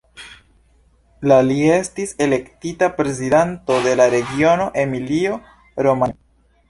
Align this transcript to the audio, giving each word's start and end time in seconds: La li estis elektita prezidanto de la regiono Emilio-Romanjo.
La 1.31 1.35
li 1.49 1.57
estis 1.73 2.13
elektita 2.25 2.89
prezidanto 3.01 3.77
de 3.87 3.93
la 4.01 4.09
regiono 4.17 4.67
Emilio-Romanjo. 4.85 6.23